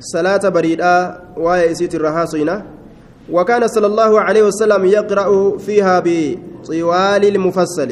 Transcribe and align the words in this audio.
صلاة 0.00 0.48
بريدة 0.48 1.20
ويسيت 1.36 1.94
الرهاصينة 1.94 2.56
وكان 3.30 3.68
صلى 3.68 3.86
الله 3.86 4.20
عليه 4.20 4.42
وسلم 4.42 4.84
يقرأ 4.84 5.58
فيها 5.58 6.02
بطوال 6.04 7.22
المفصل 7.24 7.90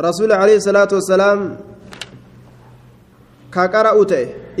رسول 0.00 0.32
عليه 0.32 0.56
الصلاة 0.56 0.88
والسلام 0.92 1.56
كقرأ 3.52 4.06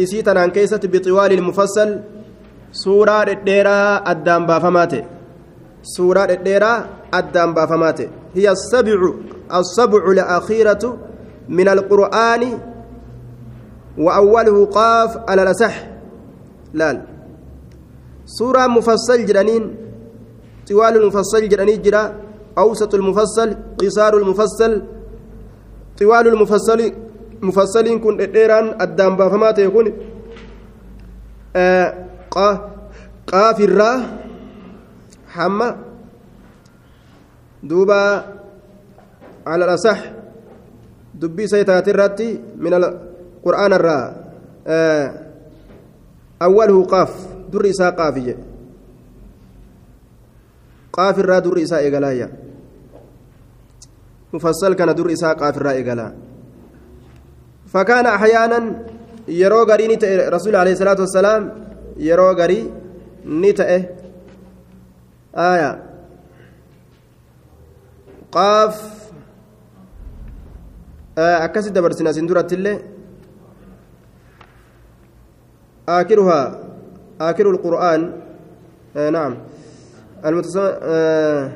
إسيتنا 0.00 0.40
عن 0.40 0.50
كيسة 0.50 0.80
بطوال 0.84 1.32
المفصل 1.32 1.90
suuraa 2.72 3.24
dhedheeraa 3.28 4.02
addaan 4.12 4.46
baafamaa 4.48 4.86
ta'e. 4.92 5.04
Suuraa 5.94 6.26
dhedheeraa 6.30 6.76
addaan 7.12 7.54
baafamaa 7.54 7.92
ta'e. 7.92 8.08
Hiya 8.36 8.54
السبع 9.54 10.10
الأخيرة 10.10 10.98
من 11.48 11.68
القرآن 11.68 12.42
وأوله 13.98 14.66
قاف 14.66 15.10
على 15.28 15.42
الأصح 15.42 15.74
لا 16.74 17.02
سورة 18.26 18.66
مفصل 18.66 19.24
جرانين 19.26 19.64
طوال 20.68 20.96
المفصل 20.96 21.48
جرانين 21.48 21.82
جرا 21.82 22.14
أوسط 22.58 22.94
المفصل 22.94 23.48
قصار 23.80 24.16
المفصل. 24.16 24.82
طوال 25.98 26.28
المفصل 26.28 26.92
مفصل 27.42 28.00
كن 28.00 28.16
ديران 28.16 28.80
الدام 28.80 29.16
بافمات 29.16 29.58
يكون 29.58 29.86
آه 31.56 31.88
qaafirraa 32.32 34.00
hamma 35.34 35.76
duuba 37.62 38.24
على 39.46 39.64
الأصح 39.64 39.98
دبي 41.14 41.46
سيتات 41.46 41.88
الراتي 41.88 42.40
من 42.56 42.74
القرآن 42.74 43.72
الرا 43.72 43.98
آه 44.66 45.08
أوله 46.42 46.84
قاف 46.84 47.12
در 47.52 47.70
إساء 47.70 47.90
قافية 47.90 48.36
قاف 50.92 51.18
الرا 51.18 51.38
در 51.38 51.62
إساء 51.62 51.88
إقلايا 51.88 52.28
مفصل 54.32 54.74
كان 54.74 54.94
در 54.94 55.12
إساء 55.12 55.34
قاف 55.34 55.56
الرا 55.56 55.72
إقلا 55.72 56.12
فكان 57.66 58.06
أحيانا 58.06 58.60
يرو 59.28 59.64
قريني 59.64 59.98
رسول 60.28 60.56
عليه 60.56 60.72
الصلاة 60.72 61.00
والسلام 61.00 61.62
yeroo 61.96 62.34
garii 62.34 62.70
ni 63.24 63.52
ta'e 63.54 63.78
aya 65.32 65.70
qaaf 68.32 69.01
akkasi 71.16 71.70
dabarsina 71.70 72.10
asin 72.10 72.26
durattillee 72.26 72.78
آكرها 75.88 76.58
آكر 77.20 77.50
القرآن. 77.50 78.12
آه 78.96 79.10
نعم. 79.10 79.34
آه 80.82 81.52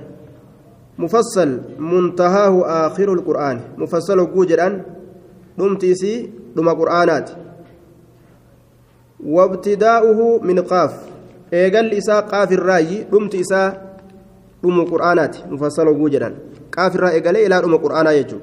مفصل 0.98 1.60
منتهاه 1.78 2.86
آخر 2.86 3.12
القرآن. 3.12 3.60
مفصل 3.78 4.34
جوجران 4.34 4.82
دمتيسي 5.58 6.30
دم 6.56 6.68
قرآنات. 6.68 7.30
وابتداؤه 9.24 10.42
من 10.42 10.58
قاف. 10.60 10.92
إساء 11.92 12.20
قاف 12.20 12.52
الرأي 12.52 13.06
دمت 13.12 13.34
إساء 13.34 14.00
دم 14.62 14.84
قرآنات. 14.84 15.36
مفصل 15.46 15.88
وجوجدا 15.88 16.34
قاف 16.76 16.94
الرأي 16.96 17.14
ايقل 17.14 17.36
إلى 17.36 17.62
دم 17.62 17.76
قرآنا 17.76 18.10
يجو. 18.10 18.38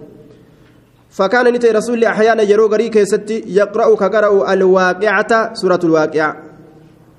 فكان 1.13 1.53
نتي 1.53 1.69
رسول 1.69 1.95
الله 1.95 2.09
أحيانا 2.09 2.43
يرو 2.43 2.65
غري 2.73 2.89
كيستي 2.89 3.43
يقرأ 3.47 3.95
كقرأ 3.95 4.53
الواقعة 4.53 5.53
سورة 5.53 5.79
الواقعة. 5.83 6.31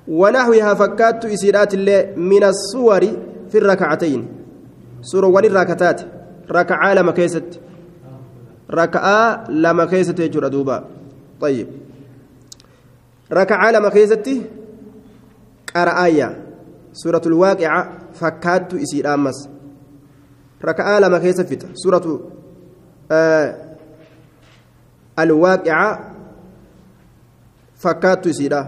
ونحوها 0.07 0.73
فكات 0.73 1.25
إسيرات 1.25 1.73
الله 1.73 2.19
من 2.19 2.43
الصور 2.43 3.01
في 3.49 3.57
الركعتين. 3.57 4.21
سورة 5.01 5.27
وني 5.27 5.47
الركعتات. 5.47 6.01
ركعة 6.51 6.93
لما 6.93 7.11
كيست. 7.11 7.49
ركعة 8.71 9.51
لما 9.51 9.85
كيست 9.85 10.21
دوبا. 10.21 10.77
طيب. 11.41 11.67
raka'aa 13.29 13.71
lama 13.73 13.89
keessatti 13.89 14.35
qara'aayya 15.73 16.29
suuratul 16.93 17.33
waaqica 17.41 17.79
fakkaattu 18.13 18.77
isiidha 18.77 19.13
ammas 19.17 19.49
raka'aa 20.61 20.99
lama 21.01 21.19
keessa 21.19 21.45
fixa 21.45 21.73
suuratu 21.73 22.21
alwaaqica 25.17 25.99
fakkaattu 27.83 28.29
isiidha 28.29 28.63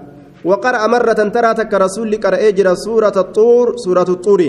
وقرأ 0.46 0.88
مرة 0.88 1.14
ترى 1.34 1.54
تك 1.54 1.74
رسول 1.74 2.22
قرأ 2.24 2.50
جرى 2.50 2.76
سورة 2.76 3.16
الطور 3.18 3.76
سورة 3.78 4.10
الطور 4.10 4.42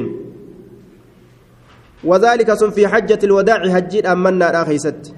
وذلك 2.05 2.49
في 2.55 2.89
حجة 2.89 3.19
الوداع 3.25 3.73
حجيت 3.75 4.07
أمنا 4.07 4.63
آخيست 4.63 5.15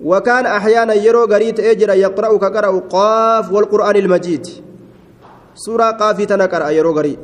وكان 0.00 0.46
أحيانا 0.46 0.94
يرو 0.94 1.24
قريت 1.24 1.60
أجر 1.60 1.90
يقرأ 1.90 2.38
كقرأ 2.38 2.78
قاف 2.80 3.52
والقرآن 3.52 3.96
المجيد. 3.96 4.46
سورة 5.54 5.90
قافي 5.90 6.26
تنكر 6.26 6.70
يرو 6.70 6.92
قريت 6.96 7.18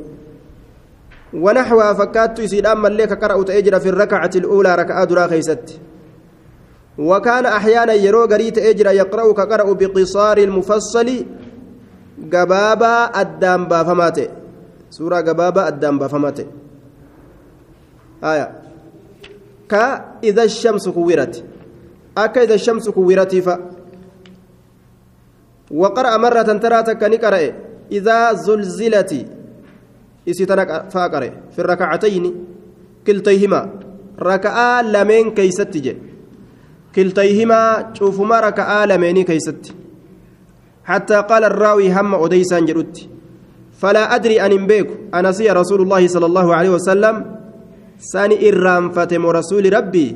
ونحوها 1.33 1.93
فكات 1.93 2.39
يسير 2.39 2.71
أما 2.71 2.87
اللي 2.87 3.07
كقرأ 3.07 3.43
تأجر 3.43 3.79
في 3.79 3.89
الركعة 3.89 4.29
الأولى 4.35 4.75
ركعة 4.75 5.03
درا 5.05 5.27
خيست. 5.27 5.79
وكان 6.97 7.45
أحيانا 7.45 7.93
يرو 7.93 8.25
قريت 8.25 8.57
أجر 8.57 8.87
يقرأ 8.91 9.33
كقرأ 9.33 9.73
بقصار 9.73 10.37
المفصل 10.37 11.25
قبابا 12.33 13.21
الدام 13.21 13.65
بافماته 13.65 14.27
سورة 14.89 15.21
قبابا 15.21 15.67
الدام 15.67 15.99
بافماته 15.99 16.45
آية. 18.23 18.47
كإذا 19.69 20.43
الشمس 20.43 20.89
كورت. 20.89 21.43
akka 22.17 22.43
ida 22.43 22.57
shamsu 22.57 22.93
kuwwiratiifa 22.93 23.59
وقرأ 25.71 26.17
مرة 26.17 26.41
ترى 26.41 26.83
تكني 26.83 27.53
إذا 27.91 28.33
زلزلت. 28.33 29.11
إسيتنا 30.29 30.89
فاقرأ. 30.89 31.29
في 31.51 31.59
الركعتين. 31.59 32.45
كلتيهما. 33.07 33.69
ركعة 34.19 34.81
لمن 34.81 35.31
كيست 35.31 35.75
كلتيهما 36.97 37.61
شوفما 37.93 38.37
ركعة 38.49 38.85
لمن 38.89 39.21
كيست 39.29 39.63
حتى 40.89 41.17
قال 41.29 41.43
الراوي 41.43 41.93
هم 41.93 42.11
أديسان 42.23 42.65
جرت 42.65 42.95
فلا 43.81 44.03
أدري 44.15 44.41
أن 44.41 44.65
بيك 44.67 44.89
أنا 45.13 45.31
سي 45.37 45.49
رسول 45.49 45.81
الله 45.85 46.03
صلى 46.07 46.25
الله 46.25 46.47
عليه 46.55 46.71
وسلم 46.77 47.15
ساني 48.11 48.35
إرام 48.49 48.89
فاتم 48.95 49.25
رسول 49.39 49.73
ربي 49.77 50.07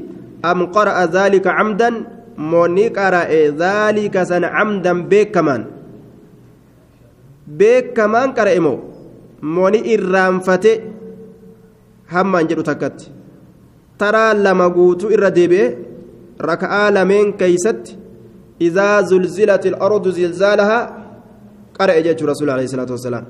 أم 0.46 0.60
قرأ 0.76 0.98
ذلك 1.06 1.46
عمدا 1.48 1.90
موني 2.38 2.88
قرأ 2.98 3.32
ذلك 3.64 4.16
سن 4.24 4.44
عمدا 4.44 4.94
بكمان 5.12 5.62
بكمان 7.60 8.28
قرأ 8.38 8.60
مو 8.66 8.76
موني 9.42 9.80
إرانفتي 9.94 10.74
hammaan 12.12 12.48
jedhu 12.48 12.64
takkatti. 12.64 13.08
Taraa 13.98 14.34
lama 14.36 14.68
guutuu 14.70 15.12
irra 15.16 15.32
lameen 16.98 17.34
keeysatti 17.34 17.98
idaa 18.60 19.02
zulzilat 19.04 19.66
ilardu 19.66 20.12
zilzaalahaa 20.12 20.84
qara'e 21.78 22.04
jechuu 22.04 22.28
rasuul 22.28 22.50
alayhi 22.50 22.70
salaatu 22.74 22.94
wassalaam 22.98 23.26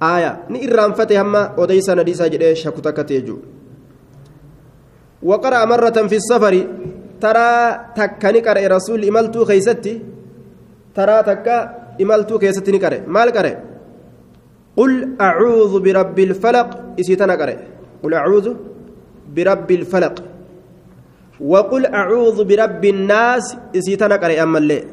aaya 0.00 0.30
ni 0.48 0.64
irraanfate 0.66 1.16
hamma 1.16 1.42
odeysa 1.56 1.94
nadiisaa 1.94 2.28
jedhee 2.28 2.54
shakku 2.62 2.80
takkatti 2.80 3.14
jechuudha 3.18 3.54
وقرأ 5.24 5.64
مرة 5.64 5.98
في 6.10 6.16
السفر 6.16 6.54
ترى 7.20 7.50
تكني 7.96 8.40
قرأ 8.46 8.62
رسول 8.76 9.00
إملتو 9.08 9.44
خيستي 9.44 9.94
ترى 10.96 11.16
تكا 11.28 11.56
إملتو 12.02 12.38
خيستي 12.38 12.70
نقرأ 12.72 12.98
مال 13.08 13.28
قرأ 13.36 13.52
قل 14.76 14.92
أعوذ 15.20 15.72
برب 15.80 16.18
الفلق 16.28 16.68
إسيتنا 17.00 17.34
قرأ 17.40 17.56
قل 18.02 18.12
أعوذ 18.14 18.46
برب 19.36 19.68
الفلق 19.70 20.14
وقل 21.40 21.86
أعوذ 21.86 22.44
برب 22.44 22.84
الناس 22.84 23.56
إسيتنا 23.76 24.16
قرأ 24.16 24.42
أما 24.42 24.58
الليل 24.58 24.84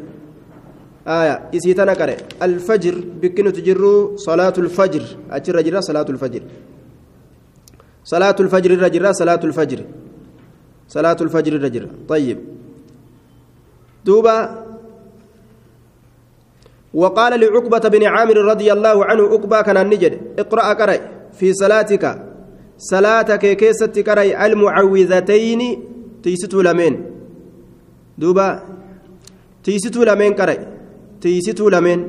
آية 1.08 1.50
إسيتنا 1.56 1.94
قرأ 1.94 2.18
الفجر 2.42 2.96
بكنو 3.22 3.50
تجرو 3.50 4.18
صلاة 4.18 4.54
الفجر. 4.58 5.04
أجر 5.32 5.56
رجرة 5.56 5.80
صلاة 5.80 6.06
الفجر. 6.10 6.42
صلاة 8.04 8.36
الفجر 8.40 8.72
رجرة 8.82 9.12
صلاة 9.12 9.40
الفجر. 9.44 9.80
صلاة 10.88 11.18
الفجر 11.22 11.54
رجرة 11.64 11.90
طيب. 12.08 12.38
دوبا. 14.06 14.66
وقال 16.94 17.40
لعقبة 17.40 17.90
بن 17.90 18.04
عامر 18.04 18.38
رضي 18.38 18.74
الله 18.74 19.06
عنه 19.06 19.24
عقبة 19.24 19.62
كان 19.62 19.78
النجد 19.78 20.14
اقرأ 20.40 20.74
كري 20.74 21.00
في 21.34 21.54
صلاتك. 21.54 22.26
صلاتك 22.78 23.58
كيست 23.58 24.00
كري 24.00 24.46
المعوذتين 24.46 25.91
tiisituu 26.22 26.64
lameen 26.64 26.96
duuba 28.22 28.46
tiisituu 29.64 30.06
lameen 30.06 30.36
qara'e 30.40 30.60
tiisituu 31.20 31.70
lameen 31.70 32.06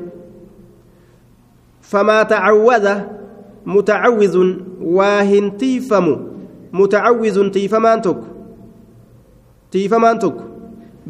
famaa 1.80 2.24
tacawwada 2.24 2.94
mutacawwizun 3.64 4.50
waa 4.98 5.22
hin 5.22 5.50
tiifamu 5.64 6.16
mutacawwizun 6.72 7.50
tiifamaan 7.50 8.02
tokko 8.02 8.26
tiifamaan 9.70 10.18
tokko 10.18 10.44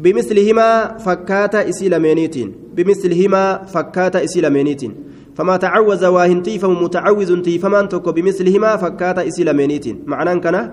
bimislihimaa 0.01 0.99
fakkaata 1.05 1.65
isii 1.71 1.89
lameeniitiin 1.89 2.53
bimislihimaa 2.75 3.65
fakkaata 3.73 4.23
isii 4.23 4.41
lameeniitiin 4.41 4.93
فما 5.35 5.57
تعوز 5.57 6.03
واهن 6.03 6.43
تيفم 6.43 6.83
متعوز 6.83 7.31
تيفمان 7.31 7.89
توكو 7.89 8.11
بمثلهما 8.11 8.77
فكاتا 8.77 9.27
إسي 9.27 9.43
لمينيتين 9.43 10.03
معنى 10.05 10.39
كان 10.39 10.71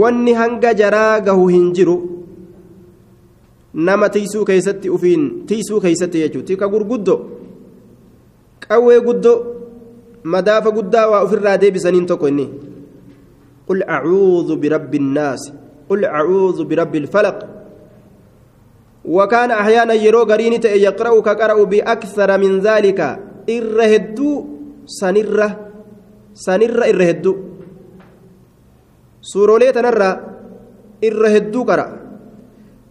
wanni 0.00 0.32
hanga 0.40 0.74
jaraa 0.74 1.20
gahu 1.20 1.46
hin 1.48 1.72
jiru 1.76 1.96
nama 3.74 4.08
tiisuu 4.08 4.44
keeysatti 4.44 4.90
ufiin 4.90 5.46
tiisuu 5.46 5.80
keeysatti 5.80 6.24
jechuudha 6.24 6.46
tika 6.46 6.68
gurguddo 6.68 7.16
qawwee 8.68 9.00
guddoo 9.00 9.38
madaafa 10.24 10.70
guddaa 10.70 11.06
waa 11.12 11.22
ofirraa 11.28 11.56
deebisaniin 11.64 12.06
tokko 12.06 12.28
inni 12.28 12.46
qul 13.66 13.82
acuudhu 13.96 14.56
birabbi 14.56 15.02
innaasi 15.02 15.52
qul 15.88 16.04
acuudhu 16.04 16.64
birabbi 16.64 16.98
ilfalaq 17.04 17.40
وكان 19.04 19.50
أحيانا 19.50 19.94
يرو 19.94 20.22
غريني 20.22 20.62
يقرأ 20.62 21.20
كقرأ 21.20 21.64
بأكثر 21.64 22.38
من 22.38 22.60
ذلك 22.62 23.00
إرهدو 23.50 24.28
سنرة 24.86 25.48
سنرة 26.34 26.84
إرهدو 26.86 27.51
suuroolee 29.22 29.72
tanarraa 29.72 30.14
irra 31.02 31.34
hedduu 31.34 31.64
qara. 31.64 31.86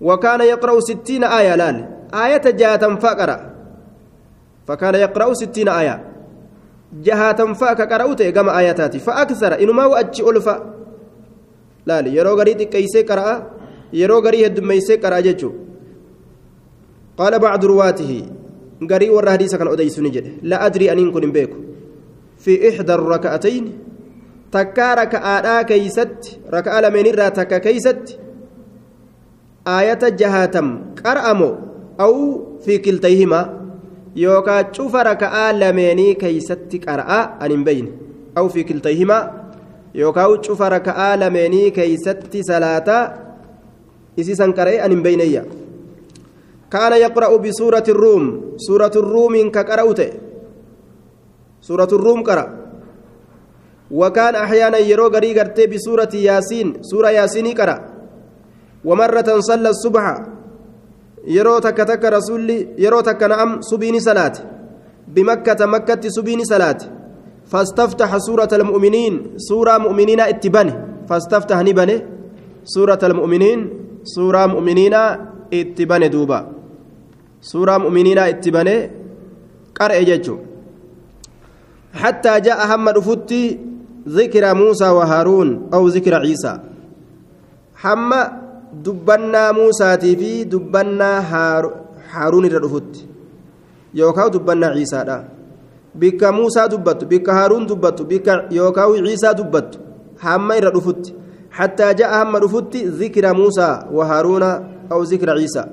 وكان 0.02 0.42
يقرأ 0.42 0.80
ستين 0.80 1.24
آية 1.24 1.56
لال 1.56 1.78
آية 2.14 2.46
جاءت 2.52 2.84
فقرأ 2.86 3.38
فكان 4.68 4.96
يقرأ 4.96 5.34
ستين 5.34 5.70
آية 5.70 5.96
جهات 7.04 7.42
فاك 7.42 7.82
قرأت 7.94 8.22
كما 8.24 8.58
آياتاتي 8.60 9.00
فأكثر 9.00 9.62
إنما 9.64 9.86
وأتش 9.86 10.22
ألفا 10.22 10.56
لال 11.86 12.08
يرو 12.18 12.34
غريتي 12.40 12.66
كيسي 12.66 13.02
قرأ 13.02 13.52
يرو 13.94 14.20
غري 14.20 14.46
هدميسي 14.46 14.96
قرأ 14.96 15.20
جيجو 15.20 15.52
قال 17.18 17.40
بعض 17.40 17.66
رواته 17.66 18.26
غري 18.92 19.10
ورا 19.10 19.32
حديث 19.32 19.56
كان 19.56 19.68
أديسوني 19.68 20.10
جد 20.10 20.28
لا 20.42 20.66
أدري 20.66 20.92
أن 20.92 21.00
يكون 21.00 21.32
بيكو 21.32 21.58
في 22.38 22.70
إحدى 22.70 22.94
الركعتين 22.94 23.66
takkaa 24.56 24.96
raka'aadhaa 25.02 25.64
keeysatti 25.72 26.40
raka'a 26.56 26.82
lameenirraa 26.86 27.32
takka 27.38 27.60
keeysatti 27.66 28.20
aayata 29.76 30.12
jahaatam 30.22 30.68
qar'amo 31.02 31.50
aw 32.06 32.14
fi 32.66 32.80
kiltayhimaa 32.86 33.46
yookaa 34.24 34.64
cufa 34.76 35.04
raka'aa 35.12 35.50
lameenii 35.62 36.16
keeysatti 36.24 36.84
qar'a 36.88 37.22
an 37.46 37.52
hin 37.56 37.64
beyne 37.70 37.90
aw 38.42 38.46
fi 38.56 38.64
kiltayhimaa 38.70 39.24
yookaa 40.04 40.28
cufa 40.48 40.70
raka'aa 40.76 41.14
lameenii 41.24 41.72
keeysatti 41.80 42.44
salaataa 42.52 43.04
isiisan 44.18 44.54
qara'e 44.60 44.80
an 44.86 44.92
hin 44.98 45.04
beyneyya 45.10 45.44
كان 46.72 46.94
يقرأ 47.06 47.36
بسورة 47.44 47.84
الروم 47.96 48.56
سورة 48.68 48.96
الروم 48.96 49.52
كقرأت 49.52 50.02
سورة 51.68 51.92
الروم 51.98 52.20
قرأ 52.24 52.46
وكان 53.92 54.36
أحيانا 54.36 54.78
يرو 54.78 55.08
غري 55.08 55.34
غرتي 55.36 55.68
بسورة 55.68 56.10
ياسين. 56.14 56.82
سورة 56.82 57.10
ياسين 57.10 57.48
قرأ 57.60 57.78
ومرة 58.86 59.30
صلى 59.40 59.70
الصبح. 59.70 60.06
يرو 61.28 61.60
تك 61.60 62.06
رسولي 62.06 62.68
يرو 62.78 63.02
تك 63.02 63.24
نعم 63.24 63.62
سبيني 63.62 64.00
صلاة. 64.00 64.34
بمكة 65.08 65.66
مكة 65.66 66.10
سبيني 66.10 66.44
صلاة. 66.46 66.78
فاستفتح 67.52 68.18
سورة 68.18 68.52
المؤمنين. 68.54 69.14
سورة 69.38 69.78
مؤمنين 69.78 70.20
اتبانه 70.20 70.76
فاستفتح 71.10 71.58
نبنه 71.60 72.02
سورة 72.64 73.00
المؤمنين. 73.04 73.60
سورة 74.04 74.46
مؤمنين 74.46 74.94
اتبانه 75.54 76.08
دوبا. 76.08 76.40
سورة 77.42 77.78
مؤمنين 77.78 78.18
اتبانه 78.18 78.90
قرأ 79.76 80.00
جيجو 80.02 80.38
حتى 81.94 82.40
جاء 82.40 82.76
هم 82.76 82.90
رفتي 82.90 83.60
ذكر 84.08 84.54
موسى 84.54 84.90
وهارون 84.90 85.70
أو 85.74 85.88
ذكر 85.88 86.14
عيسى. 86.16 86.60
حما 87.76 88.22
دبنا 88.86 89.52
موسى 89.52 89.98
في 89.98 90.44
دبنا 90.44 91.20
هار 91.32 91.64
هارون 92.12 92.46
الرفت 92.46 93.06
يوكاو 93.94 94.28
دبنا 94.28 94.68
عيسى 94.68 95.04
دا. 95.04 95.28
بك 95.96 96.24
موسى 96.24 96.68
دبت 96.68 97.04
بك 97.04 97.30
هارون 97.30 97.66
دبت 97.66 98.02
بك 98.02 98.28
يوكاو 98.52 98.94
عيسى 98.94 99.34
دبت. 99.34 99.80
حما 100.20 100.58
الرفت 100.58 101.14
حتى 101.52 101.94
جاء 101.94 102.24
هم 102.24 102.36
رفت 102.36 102.76
ذكر 102.76 103.34
موسى 103.34 103.70
وهارون 103.92 104.44
أو 104.92 105.04
ذكر 105.04 105.30
عيسى. 105.30 105.66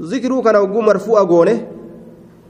ذكروا 0.00 0.42
كان 0.42 0.56
مرفوع 0.88 1.22
قونه 1.22 1.66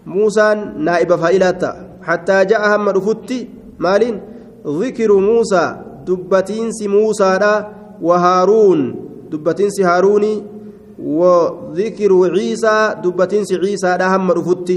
موسى 0.07 0.55
نائب 0.79 1.15
فائلات 1.15 1.63
حتى 2.03 2.45
جاء 2.45 2.77
هم 2.77 2.89
رفت 2.89 3.31
مالين؟ 3.79 4.32
ذكر 4.67 5.11
موسى 5.17 5.77
دبتينس 6.07 6.83
موسى 6.83 7.65
وهارون 8.03 8.81
دبتينس 9.31 9.81
هاروني 9.81 10.43
وذكر 10.99 12.13
عيسى 12.35 12.95
دبتينس 13.05 13.53
عيسى 13.53 13.97
هم 14.01 14.31
رفت 14.31 14.69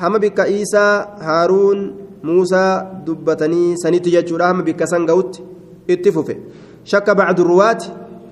هم 0.00 0.18
بك 0.18 0.40
عيسى 0.40 1.06
هارون 1.18 1.78
موسى 2.22 2.86
دبتني 3.06 3.76
سنت 3.76 4.06
يجور 4.06 4.42
هم 4.50 4.62
بك 4.62 4.84
سنغوت 4.84 5.42
اتفف 5.90 6.36
شك 6.84 7.10
بعد 7.10 7.40
الرواة 7.40 7.82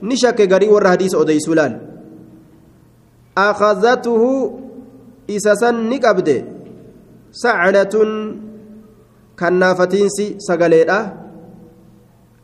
نشك 0.03 0.41
غري 0.53 0.69
ور 0.69 0.89
حديث 0.89 1.15
اودي 1.15 1.41
سلال 1.41 1.81
أخذته 3.39 4.23
إسسا 5.31 5.71
نقبد 5.71 6.45
سعلة 7.33 7.95
kannaafatiinsi 9.41 10.27
sagaleedha 10.47 10.99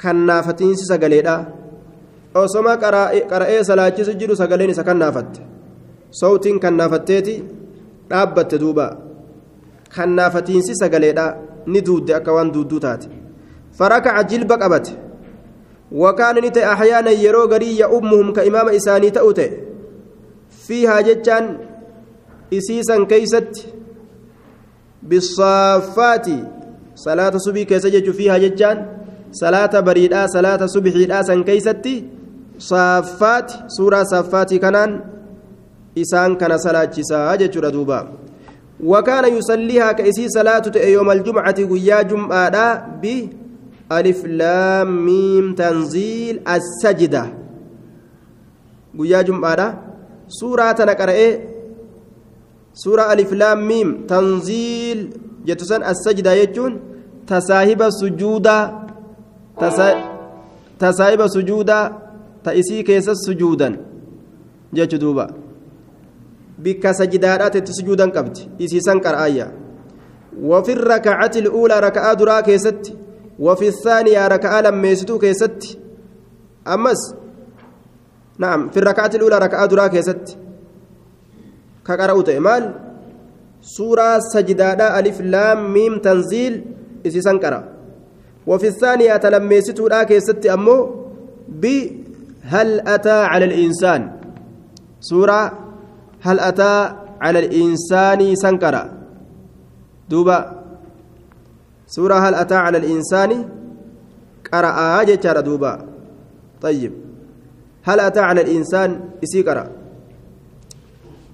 kannaafatiinsi 0.04 0.84
sagaleedha 0.92 1.36
osoma 2.42 2.76
qara'ee 3.32 3.64
salaachisu 3.70 4.12
jiru 4.20 4.36
sagaleen 4.36 4.70
isa 4.74 4.84
kannaafatte 4.88 5.40
sawtiin 6.20 6.60
kannaafatteeti 6.64 7.34
dhaabbatte 8.10 8.60
duuba 8.62 8.86
kannaafatiinsi 9.96 10.74
sagaleedha 10.82 11.26
ni 11.66 11.80
duudde 11.86 12.14
akka 12.18 12.32
waan 12.36 12.52
duudduu 12.54 12.80
taate 12.86 13.08
farakaca 13.78 14.24
jilba 14.32 14.58
qabate 14.62 14.92
wakaana 16.02 16.40
ni 16.40 16.50
ta'e 16.50 16.66
axyaana 16.74 17.10
yeroo 17.24 17.46
garii 17.52 17.78
ya'ummuhum 17.82 18.32
ka 18.36 18.44
imaama 18.50 18.76
isaanii 18.80 19.10
ta'u 19.18 19.32
ta'e 19.38 19.50
fiihaa 20.66 21.02
jechaan 21.08 21.46
isiisan 22.50 23.06
salaata 27.04 27.38
subii 27.46 27.66
keessa 27.70 27.90
jechu 27.90 28.12
fiihaa 28.18 28.38
jechaan 28.44 28.84
salaata 29.40 29.82
bariidhaa 29.88 30.26
salaata 30.34 30.68
subxiidhaa 30.74 31.24
san 31.30 31.44
keeysatti 31.48 31.96
saaffaati 32.68 33.54
suuraa 33.76 34.04
saaffaatii 34.12 34.60
kanaan 34.66 35.00
isaan 36.04 36.36
kana 36.36 36.58
salaachisaa 36.68 37.36
jechuudha 37.42 37.74
duuba 37.78 38.06
وكان 38.84 39.24
يصليها 39.36 39.92
كأسي 39.92 40.28
صلاة 40.28 40.62
يوم 40.76 41.10
الجمعة 41.10 41.54
ويا 41.70 42.02
جمعة 42.02 42.86
بألف 43.00 44.24
لام 44.24 45.04
ميم 45.06 45.54
تنزيل 45.54 46.40
السجدة 46.48 47.24
ويا 48.98 49.22
جمعة 49.22 49.82
سورة 50.28 50.76
نقرأ 50.80 51.18
سورة 52.74 53.12
ألف 53.12 53.32
لام 53.32 53.68
ميم 53.68 53.88
تنزيل 54.08 55.25
جتسن 55.46 55.82
السجدة 55.82 56.32
يجون 56.32 56.72
تساهب 57.26 57.80
سجودا 57.90 58.58
تسا... 59.60 59.88
تساهب 60.78 61.26
سجودا 61.26 61.80
تأسي 62.44 62.82
كيس 62.82 63.10
سجودا 63.10 63.68
جتدوبا 64.74 65.26
بك 66.58 66.84
سجدات 66.90 67.68
سجودا 67.68 68.06
قبت 68.10 68.48
إسيسان 68.60 68.98
قرآية 69.00 69.46
وفي 70.42 70.72
الركعة 70.72 71.30
الأولى 71.36 71.80
ركعة 71.80 72.14
درا 72.14 72.40
كيست 72.40 72.82
وفي 73.38 73.68
الثانية 73.68 74.28
ركعة 74.28 74.60
لما 74.60 74.88
يستو 74.88 75.18
كيست 75.18 75.78
أمس 76.68 77.14
نعم 78.38 78.68
في 78.68 78.76
الركعة 78.76 79.10
الأولى 79.14 79.38
ركعة 79.38 79.66
درا 79.66 79.86
كيست 79.86 80.38
كقرأت 81.86 82.30
مال 82.30 82.85
سورة 83.62 84.18
سجدادا 84.18 84.98
ألف 84.98 85.20
لام 85.20 85.72
ميم 85.72 85.98
تنزيل 85.98 86.64
إسيسان 87.06 87.38
قرأ 87.38 87.64
وفي 88.46 88.66
الثانية 88.68 89.16
تلميستو 89.16 89.88
لا 89.88 90.02
كيست 90.02 90.46
أمو 90.46 90.78
بهل 91.48 92.68
أتى 92.88 93.18
على 93.32 93.44
الإنسان. 93.44 94.00
سورة 95.00 95.52
هل 96.20 96.40
أتى 96.40 96.92
على 97.20 97.38
الإنسان 97.38 98.34
سنكرا. 98.34 98.82
دوبا. 100.08 100.38
سورة 101.86 102.14
هل 102.14 102.34
أتى 102.34 102.54
على 102.54 102.78
الإنسان 102.78 103.30
قرأ 104.52 105.02
جتر 105.02 105.40
دوبا. 105.40 105.72
طيب. 106.62 106.92
هل 107.86 108.00
أتى 108.00 108.20
على 108.20 108.40
الإنسان 108.40 109.00
إسي 109.24 109.42
قرأ 109.42 109.66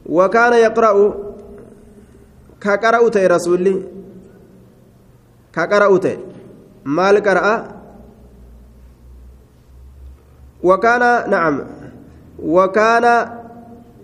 وكان 0.07 0.52
يقرأ 0.52 1.14
كقرأت 2.62 3.16
رسولي 3.16 3.76
كقرأت 5.52 6.07
مال 6.85 7.16
قرأ 7.26 7.83
وكان 10.62 11.31
نعم 11.31 11.57
وكان 12.38 13.07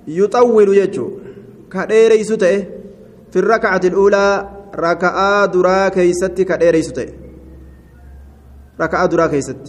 يطول 0.09 0.69
يجو 0.79 1.07
كديريس 1.73 2.29
تئ 2.29 2.65
في 3.33 3.39
الركعة 3.39 3.81
الأولى 3.85 4.49
ركعة 4.75 5.47
درا 5.47 5.89
كيست 5.89 6.41
كديريس 6.41 6.93
تئ 6.93 7.09
ركعة 8.81 9.07
درا 9.07 9.27
كيست 9.27 9.65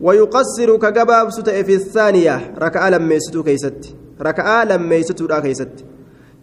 ويقصر 0.00 0.76
كجباب 0.76 1.30
ستئ 1.30 1.64
في 1.64 1.74
الثانية 1.74 2.54
ركعة 2.58 2.90
لما 2.90 3.14
يستو 3.14 3.42
كيست 3.42 3.94
ركعة 4.20 4.64
لما 4.64 4.94
يستو 4.94 5.26
كيست 5.26 5.84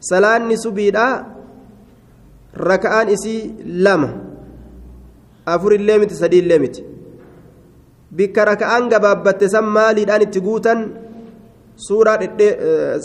salaanni 0.10 0.58
subiidha 0.58 1.06
raka'aan 2.70 3.10
isii 3.16 3.42
lama. 3.86 4.10
Afur 5.46 5.74
illee 5.74 5.98
miti 6.02 6.16
sadii 6.16 6.40
illee 6.44 6.60
miti. 6.60 6.82
Bikka 8.18 8.46
raka'aan 8.52 8.90
gabaabbatte 8.90 9.50
san 9.50 9.66
maaliidhaan 9.66 10.22
itti 10.28 10.40
guutan? 10.48 10.80
Suuraa 11.88 12.18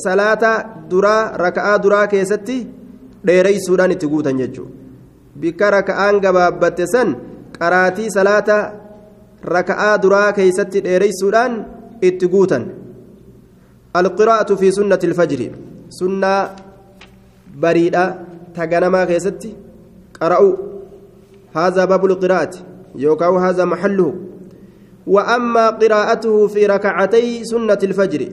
salaata 0.05 0.51
duraa 0.91 1.37
raka'aa 1.45 1.77
duraa 1.83 2.07
keessatti 2.07 2.57
dheereysuudhaan 3.27 3.93
itti 3.97 4.07
guutan 4.13 4.39
jechuudha. 4.41 4.75
Bikka 5.41 5.71
raka'aan 5.71 6.21
gabaabbatte 6.25 6.85
san 6.93 7.17
qaraatii 7.59 8.11
salaata 8.17 8.57
raka'aa 9.55 9.95
duraa 10.03 10.33
keessatti 10.33 10.85
dheereysuudhaan 10.87 11.53
itti 12.03 12.29
guutan. 12.29 12.65
Alqiraa'atu 13.95 14.57
fi 14.61 14.73
sunnati 14.73 15.07
ilfajri 15.07 15.49
sunnaa 15.99 16.41
bariidha 17.65 18.07
taganamaa 18.55 19.07
keessatti 19.11 19.57
qara'u. 20.21 20.77
هذا 21.57 21.85
باب 21.85 22.05
القراءة 22.05 22.55
يوكاو 22.95 23.37
هذا 23.37 23.65
محله 23.65 24.15
وأما 25.07 25.71
قراءته 25.71 26.47
في 26.47 26.67
ركعتي 26.67 27.45
سنة 27.45 27.79
الفجر 27.83 28.29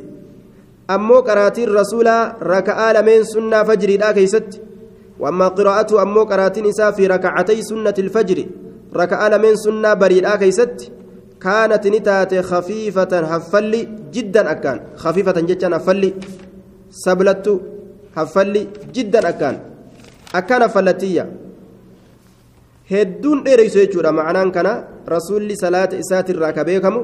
أمو 0.90 1.20
قراتي 1.20 1.64
الرسول 1.64 2.08
ركعة 2.42 2.94
لمن 2.94 3.24
سنة 3.24 3.64
فجر 3.64 3.90
لا 4.00 4.12
كيست 4.12 4.62
وأما 5.20 5.48
قراءته 5.48 6.02
أمو 6.02 6.24
قراتي 6.24 6.62
نساء 6.62 6.92
في 6.92 7.08
ركعتي 7.08 7.62
سنة 7.62 7.94
الفجر 8.00 8.46
ركعة 8.96 9.30
لمن 9.30 9.56
سنة 9.56 9.94
بريد 9.94 10.24
لا 10.24 10.36
كيست 10.36 10.92
كانت 11.42 11.88
نتات 11.88 12.36
خفيفة 12.36 13.20
هفلي 13.20 13.82
جدا 14.14 14.52
أكان 14.52 14.80
خفيفة 14.96 15.38
جدا 15.50 15.78
هفلي 15.78 16.14
سبلت 16.92 17.62
هفلي 18.16 18.68
جدا 18.96 19.30
أكان 19.30 19.56
أكان 20.36 20.68
فلتية 20.68 21.26
hedduun 22.92 23.44
dheereysu 23.46 23.80
jechuudha 23.80 24.12
macnaan 24.12 24.52
kana 24.56 24.72
rasuulli 25.14 25.56
salaata 25.64 26.00
isaatirraa 26.04 26.52
ka 26.58 26.66
beekamu 26.70 27.00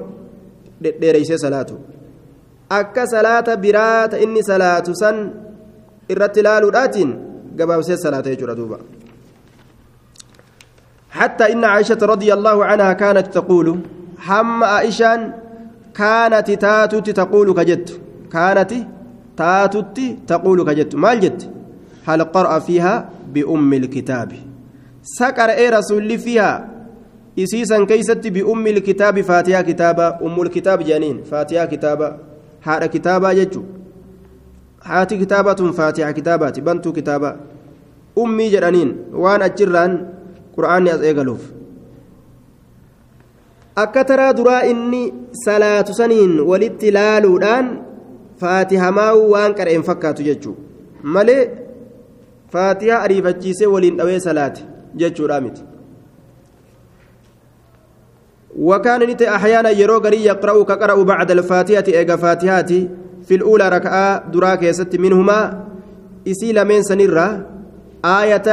dheereysee 0.83 1.39
salaatu 1.45 1.75
akka 2.79 3.07
salaata 3.13 3.57
biraata 3.65 4.19
inni 4.25 4.43
salaatu 4.51 4.95
san 5.01 5.17
irratti 6.13 6.43
ilaaluudhaatiin 6.43 7.11
gabaabsee 7.59 7.99
salaata 8.05 8.33
jechuudha 8.33 8.59
duuba 8.61 8.79
حتى 11.09 11.53
إن 11.53 11.65
عائشة 11.65 11.97
رضي 12.01 12.33
الله 12.33 12.65
عنها 12.65 12.93
كانت 12.93 13.27
تقول 13.33 13.67
هم 14.29 14.63
عائشة 14.63 15.33
كانت 15.93 16.51
تاتت 16.51 17.09
تقول 17.09 17.47
كجت 17.53 17.99
كانت 18.31 18.71
تاتت 19.39 19.98
تقول 20.27 20.60
كجت 20.67 20.96
ما 20.96 21.12
الجت 21.13 21.41
هل 22.08 22.24
قرأ 22.24 22.60
فيها 22.60 23.10
بأم 23.34 23.74
الكتاب 23.74 24.31
سكر 25.03 25.50
اي 25.60 25.69
رسول 25.69 26.19
فيها 26.19 26.53
إسيسا 27.39 27.86
كيست 27.86 28.27
بأم 28.27 28.67
الكتاب 28.67 29.22
فاتحة 29.22 29.62
كتابة 29.62 30.08
أم 30.25 30.41
الكتاب 30.41 30.79
جانين 30.84 31.24
فاتحة 31.24 31.65
كتابة 31.65 32.08
هذا 32.62 32.86
كتابة 32.86 33.31
يجو 33.31 33.63
هاتي 34.84 35.17
كتابة 35.17 35.72
فاتحة 35.72 36.12
كتابة 36.12 36.50
بنت 36.67 36.88
كتابة 36.88 37.36
أمي 38.17 38.50
جرانين 38.50 38.89
وأنا 39.13 39.46
أجران 39.46 39.91
قرآن 40.58 40.88
أزيغلوف 40.88 41.41
أكترى 43.77 44.34
درا 44.34 44.58
إني 44.72 45.13
صلاة 45.46 45.88
سنين 46.00 46.39
ولتلالودان 46.39 47.65
فاتحة 47.67 47.88
ما 48.43 49.12
وان 49.12 49.53
كرئن 49.53 49.81
فكاتو 49.81 50.24
يجو 50.24 50.55
مالي؟ 51.03 51.50
فاتحة 52.50 53.05
أريفتشيسي 53.05 53.65
ولين 53.65 54.00
أوي 54.01 54.19
صلاتي 54.19 54.63
jechuudha 54.96 55.41
miti 55.41 55.62
وكان 58.60 59.01
نت 59.10 59.22
أحيانا 59.22 59.69
يرو 59.69 59.98
غري 59.98 60.25
يقرأ 60.25 60.63
كقرأ 60.63 61.03
بعد 61.03 61.31
الفاتحة 61.31 61.84
إيجا 61.88 62.15
فاتحة 62.15 62.72
في 63.24 63.36
الأولى 63.36 63.69
ركعة 63.69 64.31
دراك 64.31 64.63
يست 64.63 64.96
منهما. 64.96 65.63
إسي 66.27 66.51
لمن 66.53 66.84
سنرة 66.84 67.46
آية 68.05 68.48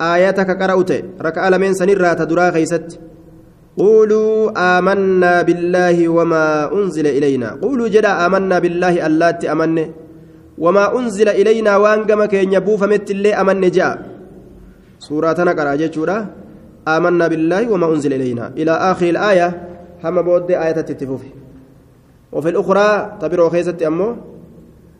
آية 0.00 0.30
كقرأت 0.30 0.90
ركعة 1.20 1.48
لمن 1.50 1.74
سنرة 1.74 2.12
تدراك 2.12 2.56
يست 2.56 3.00
قولوا 3.78 4.52
آمنا 4.78 5.42
بالله 5.42 6.08
وما 6.08 6.72
أنزل 6.72 7.06
إلينا. 7.06 7.58
قولوا 7.62 7.88
جدا 7.88 8.26
آمنا 8.26 8.58
بالله 8.58 9.06
اللات 9.06 9.44
أمن. 9.44 9.90
وما 10.58 10.98
أنزل 10.98 11.28
إلينا 11.28 11.76
وأنقم 11.76 12.24
كي 12.24 12.44
يبوف 12.52 12.84
مت 12.84 13.10
اللي 13.10 13.34
أمن 13.34 13.70
جاء 13.70 13.98
سورة 14.98 15.36
نقرأ 15.38 15.74
جتشورا 15.74 16.26
آمنا 16.88 17.28
بالله 17.28 17.72
وما 17.72 17.86
أنزل 17.94 18.12
إلينا. 18.12 18.52
إلى 18.56 18.70
آخر 18.70 19.08
الآية. 19.08 19.48
هم 20.04 20.22
بود 20.22 20.50
آية 20.50 20.72
تتفوف 20.72 21.22
وفي 22.32 22.48
الأخرى 22.48 23.18
تبرو 23.20 23.48
خيست 23.48 23.82
أمو. 23.82 24.16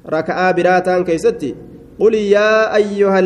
ركعة 0.09 0.53
براتان 0.53 1.05
كيستي 1.05 1.55
قل 2.01 2.15
يا 2.15 2.77
أيها. 2.77 3.21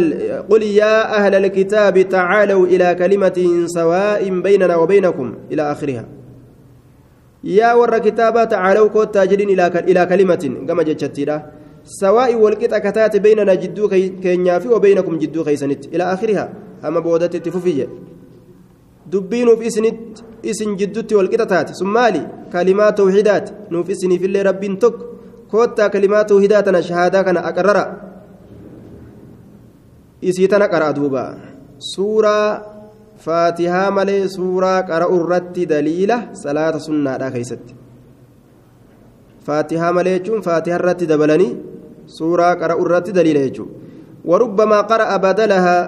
قل 0.50 0.62
يا 0.62 1.16
أهل 1.18 1.34
الكتاب 1.34 2.08
تعالوا 2.08 2.66
إلى 2.66 2.94
كلمة 2.94 3.66
سواء 3.66 4.40
بيننا 4.40 4.76
وبينكم 4.76 5.34
إلى 5.52 5.62
آخرها. 5.72 6.04
يا 7.44 7.74
ور 7.74 7.98
كتابة 7.98 8.44
تعالوا 8.44 8.88
كوت 8.88 9.14
تاجرين 9.14 9.50
إلى 9.50 9.66
إلى 9.66 10.06
كلمة 10.06 10.64
كما 10.68 10.82
جتشتيرا 10.82 11.42
سواء 11.84 12.34
والقطع 12.34 12.78
كتات 12.78 13.16
بيننا 13.16 13.54
جدو 13.54 13.88
كينيا 14.22 14.58
في 14.58 14.68
وبينكم 14.68 15.18
جدو 15.18 15.44
خيسنت 15.44 15.94
إلى 15.94 16.04
آخرها. 16.12 16.52
أما 16.84 17.00
بودت 17.00 17.36
تفوفية. 17.36 17.88
دبين 19.06 19.56
في 19.56 19.66
إسنت 19.66 20.18
إسن 20.46 20.76
جدوت 20.76 21.12
والقطع 21.12 21.44
تات. 21.44 21.70
سمالي 21.74 22.26
كلمات 22.52 22.98
توحيدات. 22.98 23.50
نوف 23.70 23.90
إسني 23.90 24.18
في 24.18 24.26
اللي 24.26 24.42
رب 24.42 24.78
تك 24.78 24.94
كوتا 25.50 25.86
كلمات 25.86 26.28
توحيداتنا 26.28 26.80
شهادة 26.80 27.22
كان 27.22 27.36
أقرر 30.26 30.30
إسيتنا 30.30 30.66
قرأ 30.66 30.90
دوبا 30.90 31.24
سورة 31.78 32.38
فاتحة 33.18 33.90
ملي 33.90 34.28
سورة 34.28 34.80
قرأ 34.80 35.16
الرت 35.16 35.58
دليلة 35.58 36.18
صلاة 36.32 36.78
سنة 36.78 37.16
لا 37.16 37.28
كيست 37.30 37.64
فاتحة 39.46 39.92
ملي 39.92 40.18
فاتحة 40.42 40.76
الرت 40.76 41.04
دبلني 41.04 41.76
suuraa 42.06 42.54
qara'u 42.54 42.86
irratti 42.86 43.12
daliila 43.12 43.42
jechuudha 43.42 43.74
warubbamaa 44.30 44.86
qara'a 44.86 45.18
badalahaa 45.18 45.82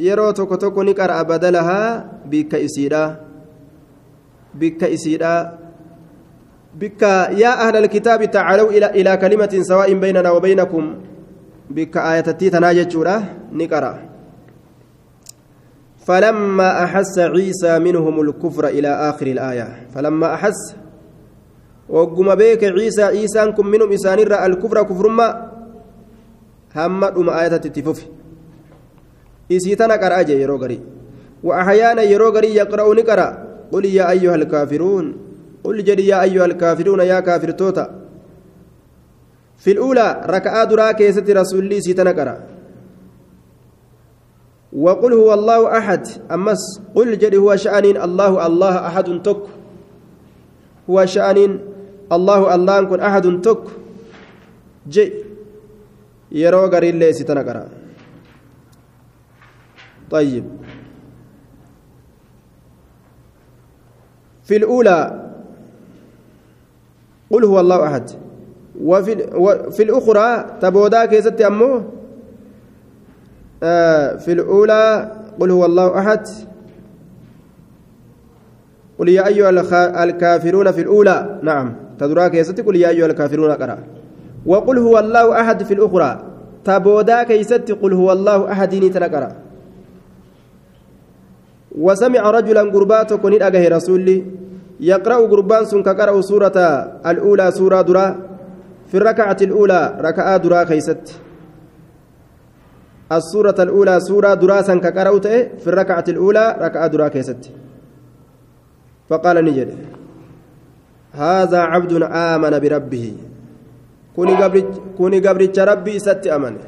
yeroo 0.00 0.32
tokko 0.32 0.56
tokko 0.56 0.84
ni 0.84 0.96
qara'a 0.96 1.24
badalahaa 1.28 1.88
bikka 2.24 2.56
isiidha 2.56 3.02
bikka 4.56 4.88
isiidha 4.88 5.32
bikka 6.72 7.12
yaa 7.36 7.68
ahla 7.68 7.84
alkitaabi 7.84 8.32
tacaalaw 8.32 8.72
ilaa 8.72 9.16
kalimatin 9.20 9.64
sawaa'in 9.64 10.00
baynanaa 10.00 10.32
wa 10.32 10.40
baynakum 10.40 10.84
bikka 11.70 12.04
aayatattii 12.04 12.50
tanaa 12.50 12.74
jechuudha 12.74 13.22
ni 13.52 13.68
qara'a 13.68 14.08
فلما 16.08 16.84
أحس 16.84 17.18
عيسى 17.18 17.78
منهم 17.78 18.20
الكفر 18.20 18.68
إلى 18.68 18.88
آخر 18.88 19.26
الآية 19.26 19.92
فلما 19.94 20.34
أحس 20.34 20.76
وقم 21.88 22.34
بيك 22.34 22.64
عيسى 22.64 23.02
عيسى 23.02 23.52
كن 23.52 23.66
منهم 23.66 23.92
إسان 23.92 24.18
الكفر 24.18 24.82
كفر 24.82 25.08
ما 25.08 25.28
itti 27.64 27.82
fufi. 27.82 28.08
Isii 29.52 29.76
tana 29.76 30.00
qara'aa 30.00 30.24
yeroo 30.24 30.58
garii 30.58 30.80
وأحيانا 31.44 32.02
يرو 32.02 32.28
غري 32.28 32.54
يقرأ 32.56 32.94
نقرأ 32.94 33.28
قل 33.72 33.84
يا 33.84 34.10
أيها 34.10 34.34
الكافرون 34.34 35.16
قل 35.64 35.84
جدي 35.84 36.06
يا 36.06 36.22
أيها 36.22 36.44
الكافرون 36.44 37.00
يا 37.00 37.20
كافر 37.20 37.50
توتا 37.50 37.84
في 39.58 39.70
الأولى 39.72 40.22
ركعة 40.26 40.64
درا 40.64 40.92
كيست 40.92 41.30
رسول 41.30 41.64
الله 41.64 41.80
سيتنكرا 41.80 42.36
وقل 44.72 45.12
هو 45.12 45.34
الله 45.34 45.78
أحد 45.78 46.06
أمس 46.30 46.80
قل 46.94 47.18
جدي 47.18 47.36
هو 47.36 47.56
شأن 47.56 47.96
الله 47.96 48.46
الله 48.46 48.86
أحد 48.86 49.22
تك. 49.24 49.42
هو 50.90 51.06
شأن 51.06 51.38
الله 52.12 52.54
الله 52.54 52.76
كن 52.84 53.00
أحد 53.00 53.26
تك. 53.42 53.62
جي. 54.88 55.12
يرو 56.32 56.66
غري 56.66 56.90
الله 56.90 57.12
سيتنكرا 57.12 57.68
طيب. 60.10 60.44
في 64.44 64.56
الأولى 64.56 65.00
قل 67.30 67.44
هو 67.44 67.60
الله 67.60 67.86
أحد. 67.86 68.27
وفي 68.84 69.82
الأخرى 69.82 70.44
تبودا 70.60 71.04
كيست 71.04 71.40
أمه 71.40 71.84
آه 73.62 74.16
في 74.16 74.32
الأولى 74.32 75.12
قل 75.40 75.50
هو 75.50 75.64
الله 75.64 75.98
أحد. 75.98 76.26
قل 78.98 79.08
يا 79.08 79.26
أيها 79.26 79.50
الكافرون 80.04 80.72
في 80.72 80.80
الأولى. 80.80 81.38
نعم 81.42 81.74
تدرا 81.98 82.28
كيست 82.28 82.60
قل 82.60 82.76
يا 82.76 82.88
أيها 82.88 83.06
الكافرون 83.06 83.50
قرأ 83.50 83.78
وقل 84.46 84.78
هو 84.78 84.98
الله 84.98 85.40
أحد 85.40 85.62
في 85.62 85.74
الأخرى. 85.74 86.10
تبودا 86.64 87.22
كيست 87.22 87.72
قل 87.82 87.92
هو 87.92 88.12
الله 88.12 88.52
أحد 88.52 88.74
نتنقرأ 88.74 89.32
وسمع 91.78 92.30
رجلا 92.30 92.60
قربات 92.60 93.12
كن 93.14 93.42
أجه 93.42 93.68
رسولي. 93.68 94.24
يقرأ 94.80 95.26
قربان 95.26 95.64
سن 95.64 95.82
كقرأ 95.82 96.20
سورة 96.20 96.58
الأولى 97.06 97.50
سورة 97.50 97.82
درا. 97.82 98.27
في 98.88 98.96
الركعة 98.96 99.36
الأولى 99.42 99.82
ركعة 100.00 100.36
درا 100.36 100.64
خيست. 100.64 101.20
السورة 103.12 103.58
الأولى 103.58 104.00
سورة 104.00 104.34
درا 104.34 104.62
سن 104.62 104.80
كقرأ 104.80 105.20
في 105.60 105.66
الركعة 105.66 106.04
الأولى 106.08 106.56
ركعة 106.60 106.86
درا 106.86 107.08
خيست. 107.08 107.50
فقال 109.08 109.44
نجد 109.44 109.76
هذا 111.12 111.60
عبد 111.60 111.92
آمن 112.02 112.58
بربه. 112.58 113.16
كوني 114.96 115.18
قبرج 115.20 115.58
ربي 115.60 115.98
ست 115.98 116.26
أمنه 116.26 116.64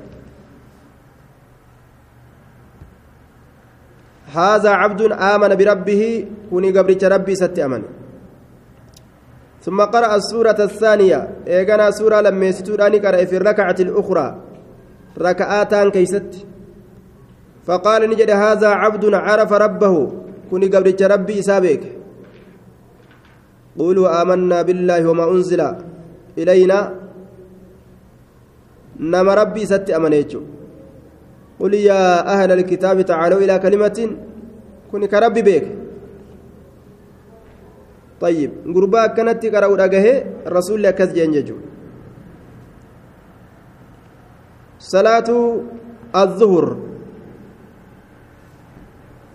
هذا 4.33 4.71
عبد 4.71 5.03
آمن 5.13 5.55
بربه. 5.61 6.03
كوني 6.51 6.71
قبرت 6.79 7.05
ربي 7.05 7.35
ست 7.35 7.59
أمن. 7.59 7.83
ثم 9.61 9.81
قرأ 9.81 10.17
السورة 10.17 10.57
الثانية. 10.57 11.29
إيقنا 11.47 11.91
سورة 11.91 12.21
لما 12.21 12.47
يستوراني 12.47 12.99
قرأ 12.99 13.25
في 13.25 13.37
الركعة 13.37 13.77
الأخرى. 13.81 14.27
ركعاتان 15.19 15.91
كيست. 15.91 16.33
فقال 17.67 18.11
نجد 18.11 18.31
هذا 18.31 18.69
عبد 18.69 19.05
عرف 19.15 19.53
ربه. 19.53 20.13
كوني 20.51 20.67
قبرت 20.67 21.03
ربي 21.03 21.43
سابك 21.43 21.83
قولوا 23.79 24.23
آمنا 24.23 24.63
بالله 24.63 25.09
وما 25.09 25.31
أنزل 25.31 25.61
إلينا. 26.39 26.95
نما 29.01 29.35
ربي 29.35 29.67
ست 29.67 29.91
أمنيتشو. 29.91 30.41
قل 31.61 31.75
يا 31.75 32.33
أهل 32.35 32.53
الكتاب 32.53 33.03
تعالوا 33.03 33.41
إلى 33.41 33.59
كلمة. 33.59 33.99
كن 34.93 35.07
كرب 35.07 35.35
بيك. 35.35 35.80
طيب 38.21 38.51
غربا 38.69 39.07
كانت 39.17 39.47
قرأوا 39.47 39.77
رجه 39.77 40.05
الرسول 40.47 40.83
لكز 40.83 41.13
جنججو 41.13 41.57
صلاة 44.81 45.29
الظهر. 46.17 46.67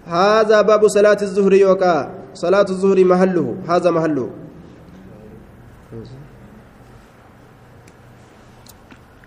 هذا 0.06 0.62
باب 0.62 0.88
صلاة 0.88 1.22
الظهر 1.22 1.54
يوكا. 1.54 1.96
صلاة 2.34 2.66
الظهر 2.70 2.98
محله. 3.06 3.56
هذا 3.70 3.90
محله. 3.92 4.30